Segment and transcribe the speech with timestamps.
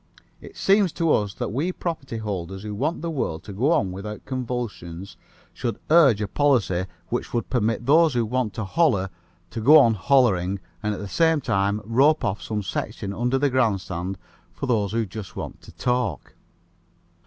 [0.41, 3.91] It seems to us that we property holders who want the world to go on
[3.91, 5.15] without convulsions
[5.53, 9.11] should urge a policy which would permit those who want to holler
[9.51, 13.51] to go on hollering and at the same time rope off some section under the
[13.51, 14.17] grandstand
[14.51, 16.33] for those who just want to talk.